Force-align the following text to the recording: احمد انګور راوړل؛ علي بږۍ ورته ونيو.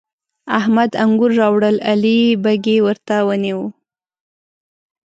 احمد 0.59 0.91
انګور 1.03 1.31
راوړل؛ 1.41 1.75
علي 1.89 2.19
بږۍ 2.43 2.77
ورته 2.85 3.15
ونيو. 3.27 3.61